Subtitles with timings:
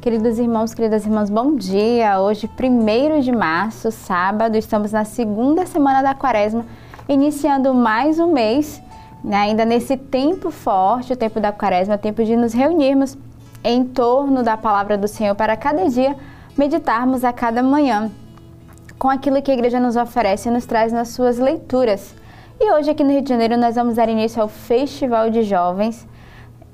[0.00, 2.18] Queridos irmãos, queridas irmãs, bom dia!
[2.20, 6.64] Hoje, 1 de março, sábado, estamos na segunda semana da quaresma,
[7.06, 8.82] iniciando mais um mês,
[9.22, 13.18] né, ainda nesse tempo forte, o tempo da quaresma, tempo de nos reunirmos
[13.62, 16.16] em torno da palavra do Senhor para cada dia
[16.56, 18.10] meditarmos a cada manhã
[18.98, 22.14] com aquilo que a igreja nos oferece e nos traz nas suas leituras.
[22.58, 26.08] E hoje, aqui no Rio de Janeiro, nós vamos dar início ao Festival de Jovens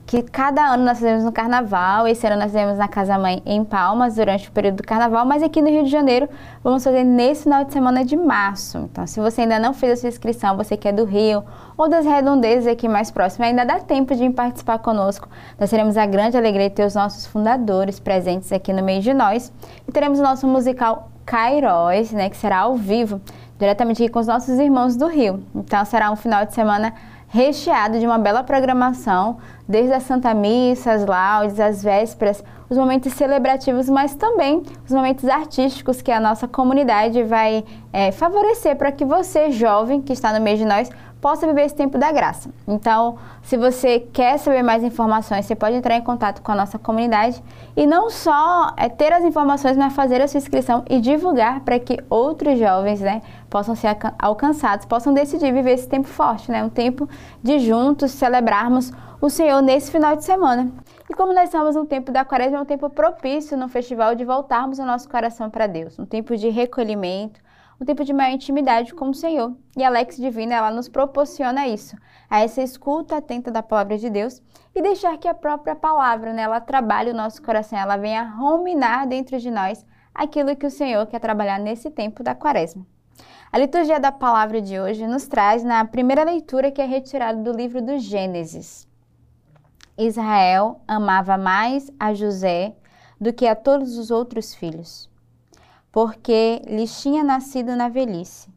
[0.06, 2.06] que cada ano nós fazemos no Carnaval.
[2.06, 5.42] Esse ano nós fizemos na Casa Mãe em Palmas durante o período do Carnaval, mas
[5.42, 6.28] aqui no Rio de Janeiro
[6.62, 8.78] vamos fazer nesse final de semana de março.
[8.78, 11.42] Então, se você ainda não fez a sua inscrição, você que é do Rio
[11.76, 15.28] ou das redondezas aqui mais próximas, ainda dá tempo de participar conosco.
[15.58, 19.12] Nós teremos a grande alegria de ter os nossos fundadores presentes aqui no meio de
[19.12, 19.52] nós
[19.88, 23.20] e teremos o nosso musical Cairóis, né, que será ao vivo,
[23.58, 25.42] diretamente aqui com os nossos irmãos do Rio.
[25.52, 26.94] Então, será um final de semana
[27.28, 29.38] recheado de uma bela programação,
[29.68, 35.28] desde a Santa Missa, as laudes, as vésperas, os momentos celebrativos, mas também os momentos
[35.28, 40.40] artísticos que a nossa comunidade vai é, favorecer para que você, jovem, que está no
[40.40, 42.50] meio de nós, possa viver esse tempo da graça.
[42.68, 46.78] Então, se você quer saber mais informações, você pode entrar em contato com a nossa
[46.78, 47.42] comunidade
[47.76, 51.78] e não só é, ter as informações, mas fazer a sua inscrição e divulgar para
[51.78, 56.68] que outros jovens né, possam ser alcançados, possam decidir viver esse tempo forte, né, um
[56.68, 57.08] tempo
[57.42, 58.92] de juntos celebrarmos
[59.26, 60.72] o Senhor nesse final de semana.
[61.10, 64.24] E como nós estamos no tempo da quaresma, é um tempo propício no festival de
[64.24, 67.40] voltarmos o nosso coração para Deus, um tempo de recolhimento,
[67.80, 69.52] um tempo de maior intimidade com o Senhor.
[69.76, 71.96] E a Lex Divina, ela nos proporciona isso,
[72.30, 74.40] a essa escuta atenta da palavra de Deus
[74.72, 79.08] e deixar que a própria palavra, né, ela trabalhe o nosso coração, ela venha ruminar
[79.08, 82.86] dentro de nós aquilo que o Senhor quer trabalhar nesse tempo da quaresma.
[83.50, 87.50] A liturgia da palavra de hoje nos traz na primeira leitura que é retirada do
[87.50, 88.86] livro do Gênesis.
[89.98, 92.74] Israel amava mais a José
[93.20, 95.08] do que a todos os outros filhos
[95.96, 98.50] porque lhes tinha nascido na velhice.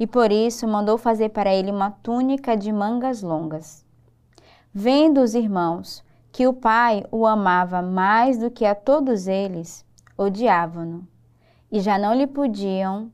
[0.00, 3.84] E por isso mandou fazer para ele uma túnica de mangas longas.
[4.72, 6.02] Vendo os irmãos
[6.32, 9.84] que o pai o amava mais do que a todos eles,
[10.16, 11.06] odiavam-no
[11.70, 13.12] e já não lhe podiam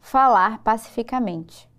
[0.00, 1.70] falar pacificamente.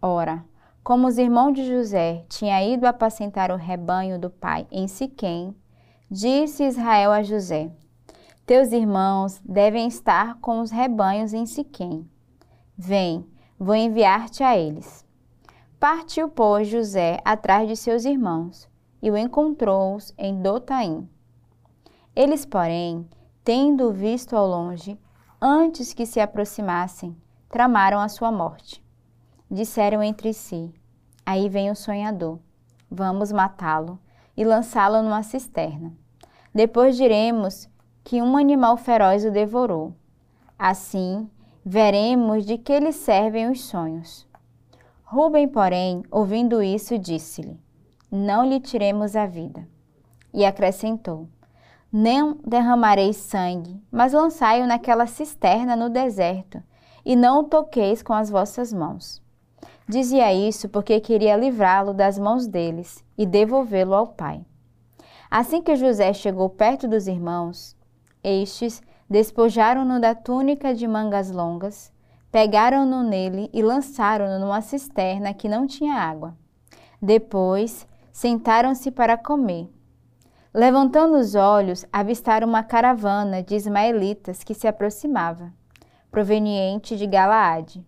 [0.00, 0.44] Ora,
[0.84, 5.56] como os irmãos de José tinham ido apacentar o rebanho do pai em Siquém,
[6.08, 7.72] disse Israel a José:
[8.46, 12.06] teus irmãos devem estar com os rebanhos em Siquém.
[12.76, 13.26] Vem,
[13.58, 15.02] vou enviar-te a eles.
[15.80, 18.68] Partiu, pois, José atrás de seus irmãos
[19.00, 21.08] e o encontrou-os em Dotaim.
[22.14, 23.08] Eles, porém,
[23.42, 25.00] tendo-o visto ao longe,
[25.40, 27.16] antes que se aproximassem,
[27.48, 28.83] tramaram a sua morte.
[29.50, 30.72] Disseram entre si:
[31.24, 32.38] Aí vem o sonhador.
[32.90, 33.98] Vamos matá-lo
[34.36, 35.92] e lançá-lo numa cisterna.
[36.54, 37.68] Depois diremos
[38.04, 39.94] que um animal feroz o devorou.
[40.58, 41.28] Assim,
[41.64, 44.26] veremos de que lhe servem os sonhos.
[45.02, 47.58] Rubem, porém, ouvindo isso, disse-lhe:
[48.10, 49.66] Não lhe tiremos a vida.
[50.32, 51.28] E acrescentou:
[51.92, 56.62] Não derramareis sangue, mas lançai-o naquela cisterna no deserto,
[57.04, 59.23] e não o toqueis com as vossas mãos.
[59.86, 64.44] Dizia isso porque queria livrá-lo das mãos deles e devolvê-lo ao pai.
[65.30, 67.76] Assim que José chegou perto dos irmãos,
[68.22, 71.92] estes despojaram-no da túnica de mangas longas,
[72.32, 76.34] pegaram-no nele e lançaram-no numa cisterna que não tinha água.
[77.00, 79.68] Depois sentaram-se para comer.
[80.54, 85.52] Levantando os olhos, avistaram uma caravana de ismaelitas que se aproximava,
[86.10, 87.84] proveniente de Galaade.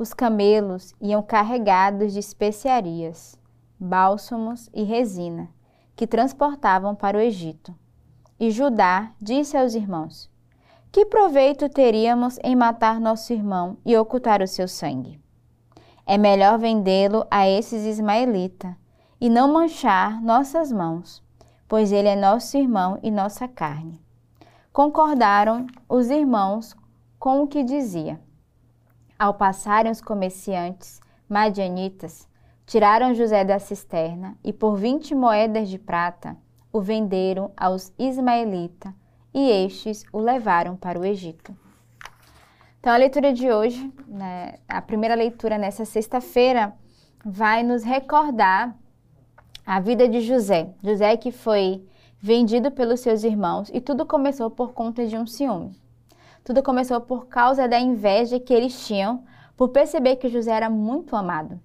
[0.00, 3.38] Os camelos iam carregados de especiarias,
[3.78, 5.50] bálsamos e resina,
[5.94, 7.74] que transportavam para o Egito.
[8.38, 10.30] E Judá disse aos irmãos:
[10.90, 15.20] Que proveito teríamos em matar nosso irmão e ocultar o seu sangue?
[16.06, 18.72] É melhor vendê-lo a esses ismaelitas
[19.20, 21.22] e não manchar nossas mãos,
[21.68, 24.00] pois ele é nosso irmão e nossa carne.
[24.72, 26.74] Concordaram os irmãos
[27.18, 28.18] com o que dizia.
[29.20, 32.26] Ao passarem os comerciantes madianitas,
[32.64, 36.38] tiraram José da cisterna e por vinte moedas de prata
[36.72, 38.90] o venderam aos ismaelitas
[39.34, 41.54] e estes o levaram para o Egito.
[42.78, 46.72] Então, a leitura de hoje, né, a primeira leitura nessa sexta-feira,
[47.22, 48.74] vai nos recordar
[49.66, 50.72] a vida de José.
[50.82, 51.86] José que foi
[52.18, 55.78] vendido pelos seus irmãos e tudo começou por conta de um ciúme.
[56.44, 59.24] Tudo começou por causa da inveja que eles tinham
[59.56, 61.60] por perceber que José era muito amado.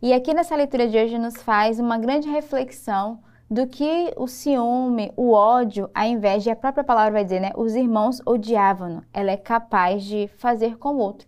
[0.00, 3.18] E aqui nessa leitura de hoje nos faz uma grande reflexão
[3.50, 7.50] do que o ciúme, o ódio, a inveja, e a própria palavra vai dizer, né?
[7.56, 9.02] Os irmãos odiavam-no.
[9.12, 11.26] Ela é capaz de fazer com o outro.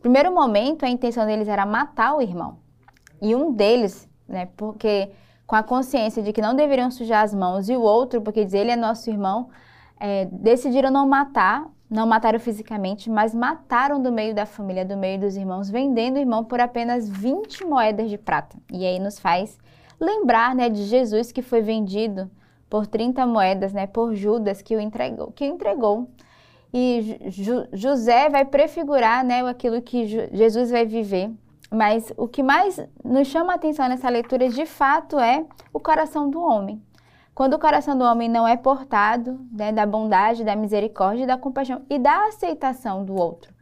[0.00, 2.58] Primeiro momento, a intenção deles era matar o irmão.
[3.20, 4.48] E um deles, né?
[4.56, 5.10] Porque
[5.46, 8.54] com a consciência de que não deveriam sujar as mãos, e o outro, porque diz
[8.54, 9.48] ele é nosso irmão,
[9.98, 15.20] é, decidiram não matar, não mataram fisicamente, mas mataram do meio da família, do meio
[15.20, 18.56] dos irmãos, vendendo o irmão por apenas 20 moedas de prata.
[18.72, 19.58] E aí nos faz
[20.00, 22.30] lembrar, né, de Jesus que foi vendido
[22.68, 26.08] por 30 moedas, né, por Judas que o entregou, que o entregou.
[26.74, 27.18] E
[27.72, 31.30] José vai prefigurar, né, aquilo que Jesus vai viver.
[31.70, 36.30] Mas o que mais nos chama a atenção nessa leitura, de fato, é o coração
[36.30, 36.80] do homem.
[37.36, 41.82] Quando o coração do homem não é portado né, da bondade, da misericórdia, da compaixão
[41.90, 43.52] e da aceitação do outro,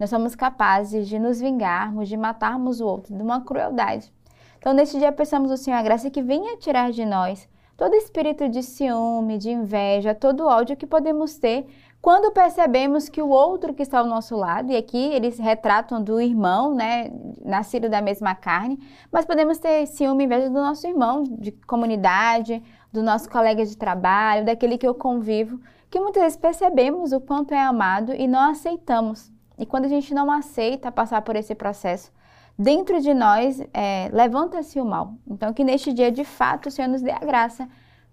[0.00, 4.12] nós somos capazes de nos vingarmos, de matarmos o outro de uma crueldade.
[4.58, 8.48] Então, neste dia, peçamos ao Senhor a graça que venha tirar de nós todo espírito
[8.48, 11.68] de ciúme, de inveja, todo ódio que podemos ter
[12.02, 16.18] quando percebemos que o outro que está ao nosso lado, e aqui eles retratam do
[16.18, 17.10] irmão, né,
[17.44, 18.78] nascido da mesma carne,
[19.12, 23.76] mas podemos ter ciúme e inveja do nosso irmão de comunidade, do nosso colega de
[23.76, 25.60] trabalho, daquele que eu convivo,
[25.90, 29.30] que muitas vezes percebemos o quanto é amado e não aceitamos.
[29.58, 32.10] E quando a gente não aceita passar por esse processo,
[32.58, 35.14] dentro de nós é, levanta-se o mal.
[35.26, 37.68] Então, que neste dia, de fato, o Senhor nos dê a graça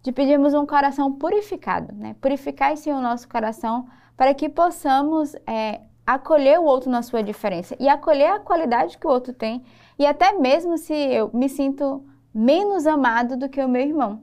[0.08, 2.16] de pedirmos um coração purificado, né?
[2.22, 7.76] Purificar, Senhor, o nosso coração para que possamos é, acolher o outro na sua diferença
[7.78, 9.66] e acolher a qualidade que o outro tem
[10.00, 14.22] e até mesmo se eu me sinto menos amado do que o meu irmão.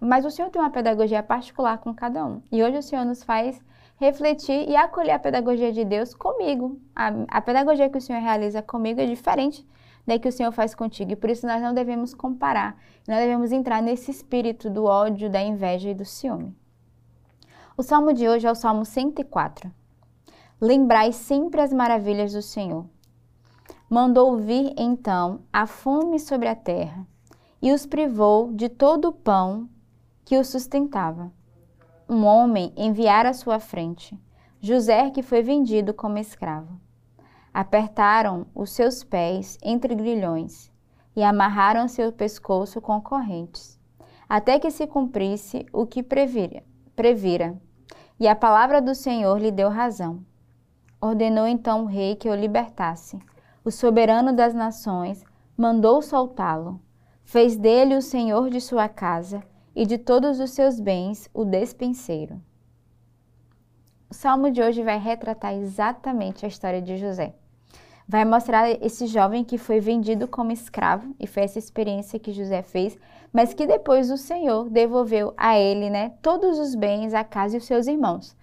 [0.00, 2.40] Mas o Senhor tem uma pedagogia particular com cada um.
[2.50, 3.60] E hoje o Senhor nos faz
[3.98, 6.80] refletir e acolher a pedagogia de Deus comigo.
[6.94, 9.66] A, a pedagogia que o Senhor realiza comigo é diferente
[10.06, 11.12] da que o Senhor faz contigo.
[11.12, 12.76] E por isso nós não devemos comparar,
[13.06, 16.56] não devemos entrar nesse espírito do ódio, da inveja e do ciúme.
[17.76, 19.70] O salmo de hoje é o salmo 104.
[20.60, 22.86] Lembrai sempre as maravilhas do Senhor.
[23.88, 27.06] Mandou vir então a fome sobre a terra
[27.60, 29.68] e os privou de todo o pão
[30.24, 31.30] que os sustentava
[32.08, 34.16] um homem enviara à sua frente
[34.60, 36.80] José, que foi vendido como escravo.
[37.58, 40.70] Apertaram os seus pés entre grilhões
[41.16, 43.80] e amarraram seu pescoço com correntes,
[44.28, 46.62] até que se cumprisse o que previra.
[46.94, 47.58] previra.
[48.20, 50.22] E a palavra do Senhor lhe deu razão.
[51.00, 53.18] Ordenou então o rei que o libertasse.
[53.64, 55.24] O soberano das nações
[55.56, 56.78] mandou soltá-lo.
[57.24, 59.42] Fez dele o senhor de sua casa
[59.74, 62.38] e de todos os seus bens o despenseiro.
[64.10, 67.34] O salmo de hoje vai retratar exatamente a história de José.
[68.08, 72.62] Vai mostrar esse jovem que foi vendido como escravo, e foi essa experiência que José
[72.62, 72.96] fez,
[73.32, 77.58] mas que depois o Senhor devolveu a ele né, todos os bens, a casa e
[77.58, 78.36] os seus irmãos.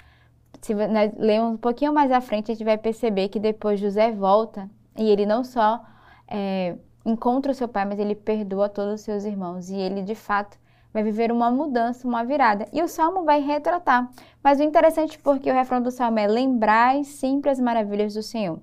[0.61, 4.11] Se nós lermos um pouquinho mais à frente, a gente vai perceber que depois José
[4.11, 5.81] volta e ele não só
[6.27, 6.75] é,
[7.05, 9.69] encontra o seu pai, mas ele perdoa todos os seus irmãos.
[9.69, 10.57] E ele, de fato,
[10.93, 12.65] vai viver uma mudança, uma virada.
[12.71, 14.09] E o salmo vai retratar.
[14.43, 18.59] Mas o interessante porque o refrão do salmo é lembrai sempre as maravilhas do Senhor.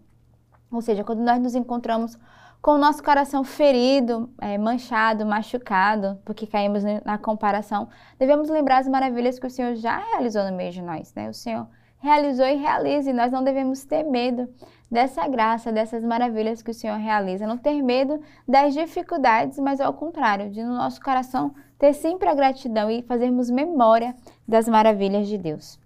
[0.71, 2.19] Ou seja, quando nós nos encontramos
[2.63, 8.89] com o nosso coração ferido, é, manchado, machucado, porque caímos na comparação, devemos lembrar as
[8.89, 11.13] maravilhas que o Senhor já realizou no meio de nós.
[11.15, 11.29] Né?
[11.29, 11.67] O Senhor
[11.99, 14.49] realizou e realiza, e nós não devemos ter medo
[14.91, 19.93] dessa graça, dessas maravilhas que o Senhor realiza, não ter medo das dificuldades, mas ao
[19.95, 24.15] contrário, de no nosso coração ter sempre a gratidão e fazermos memória
[24.47, 25.79] das maravilhas de Deus.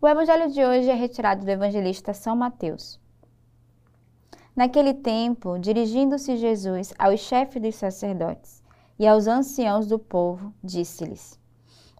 [0.00, 3.01] O evangelho de hoje é retirado do evangelista São Mateus.
[4.54, 8.62] Naquele tempo, dirigindo-se Jesus aos chefes dos sacerdotes
[8.98, 11.38] e aos anciãos do povo, disse-lhes: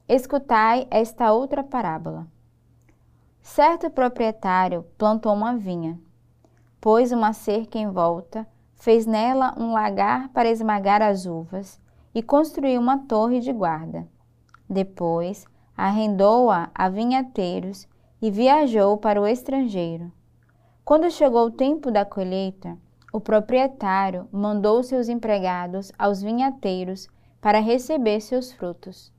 [0.09, 2.27] Escutai esta outra parábola.
[3.41, 5.99] Certo proprietário plantou uma vinha
[6.83, 8.45] pôs uma cerca em volta,
[8.75, 11.81] fez nela um lagar para esmagar as uvas
[12.13, 14.09] e construiu uma torre de guarda.
[14.69, 17.87] Depois, arrendou-a a vinhateiros
[18.21, 20.11] e viajou para o estrangeiro.
[20.85, 22.77] Quando chegou o tempo da colheita,
[23.13, 27.09] o proprietário mandou seus empregados aos vinhateiros
[27.41, 29.13] para receber seus frutos.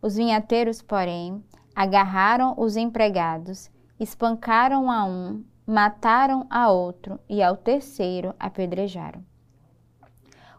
[0.00, 1.44] Os vinhateiros, porém,
[1.76, 3.70] agarraram os empregados,
[4.00, 9.24] espancaram a um mataram a outro e ao terceiro apedrejaram.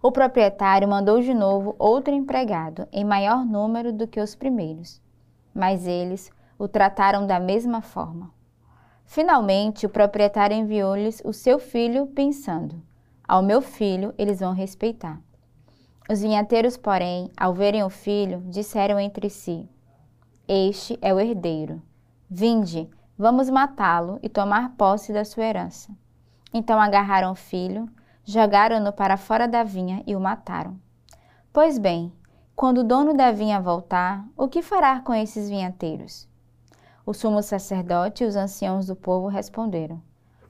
[0.01, 5.01] O proprietário mandou de novo outro empregado, em maior número do que os primeiros,
[5.53, 8.34] mas eles o trataram da mesma forma.
[9.05, 12.81] Finalmente, o proprietário enviou-lhes o seu filho, pensando:
[13.27, 15.21] Ao meu filho eles vão respeitar.
[16.09, 19.69] Os vinhateiros, porém, ao verem o filho, disseram entre si:
[20.47, 21.81] Este é o herdeiro.
[22.29, 25.95] Vinde, vamos matá-lo e tomar posse da sua herança.
[26.53, 27.87] Então agarraram o filho,
[28.23, 30.79] jogaram-no para fora da vinha e o mataram.
[31.53, 32.11] Pois bem,
[32.55, 36.27] quando o dono da vinha voltar, o que fará com esses vinhateiros?
[37.05, 40.01] O sumo sacerdote e os anciãos do povo responderam: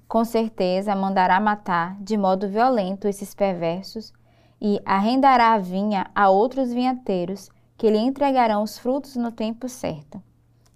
[0.07, 4.13] Com certeza mandará matar de modo violento esses perversos
[4.61, 10.23] e arrendará a vinha a outros vinhateiros que lhe entregarão os frutos no tempo certo.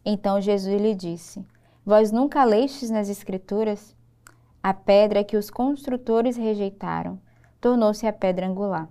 [0.04, 1.46] Então Jesus lhe disse:
[1.86, 3.96] Vós nunca lestes nas Escrituras?
[4.62, 7.18] A pedra que os construtores rejeitaram
[7.62, 8.90] tornou-se a pedra angular.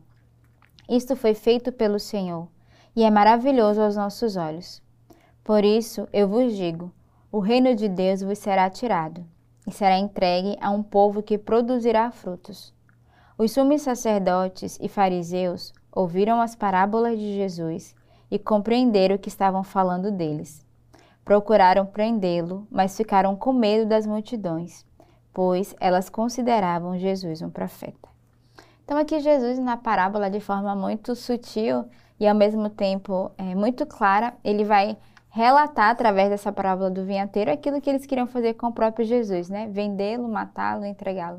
[0.88, 2.48] Isto foi feito pelo Senhor
[2.96, 4.82] e é maravilhoso aos nossos olhos.
[5.48, 6.92] Por isso eu vos digo:
[7.32, 9.24] o reino de Deus vos será tirado
[9.66, 12.74] e será entregue a um povo que produzirá frutos.
[13.38, 17.96] Os sumos sacerdotes e fariseus ouviram as parábolas de Jesus
[18.30, 20.62] e compreenderam que estavam falando deles.
[21.24, 24.84] Procuraram prendê-lo, mas ficaram com medo das multidões,
[25.32, 28.10] pois elas consideravam Jesus um profeta.
[28.84, 31.86] Então, aqui, Jesus, na parábola, de forma muito sutil
[32.20, 34.94] e ao mesmo tempo é, muito clara, ele vai
[35.30, 39.48] relatar através dessa parábola do vinhateiro aquilo que eles queriam fazer com o próprio Jesus,
[39.48, 39.68] né?
[39.68, 41.38] Vendê-lo, matá-lo, entregá-lo.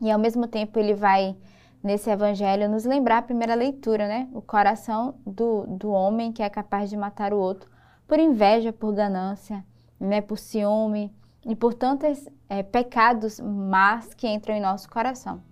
[0.00, 1.36] E ao mesmo tempo ele vai
[1.82, 4.28] nesse evangelho nos lembrar a primeira leitura, né?
[4.32, 7.70] O coração do, do homem que é capaz de matar o outro
[8.06, 9.64] por inveja, por ganância,
[9.98, 10.20] né?
[10.20, 11.12] Por ciúme
[11.44, 15.42] e por tantos é, pecados más que entram em nosso coração.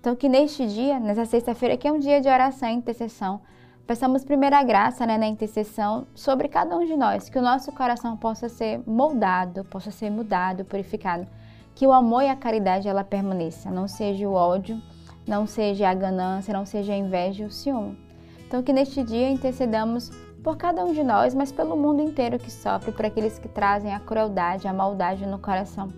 [0.00, 3.40] Então, que neste dia, nessa sexta-feira, que é um dia de oração e intercessão,
[3.86, 8.16] peçamos primeira graça né, na intercessão sobre cada um de nós, que o nosso coração
[8.16, 11.26] possa ser moldado, possa ser mudado, purificado,
[11.74, 14.80] que o amor e a caridade ela permaneça, não seja o ódio,
[15.26, 17.98] não seja a ganância, não seja a inveja e o ciúme.
[18.46, 20.10] Então, que neste dia intercedamos
[20.42, 23.94] por cada um de nós, mas pelo mundo inteiro que sofre, por aqueles que trazem
[23.94, 25.88] a crueldade, a maldade no coração.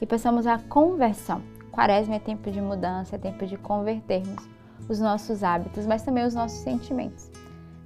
[0.00, 1.40] E peçamos a conversão.
[1.70, 4.54] Quaresma é tempo de mudança, é tempo de convertermos
[4.88, 7.30] os nossos hábitos, mas também os nossos sentimentos.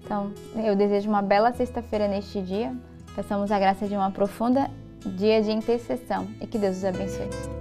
[0.04, 2.74] Então, eu desejo uma bela sexta-feira neste dia.
[3.14, 4.70] Peçamos a graça de uma profunda
[5.16, 7.57] dia de intercessão e que Deus os abençoe.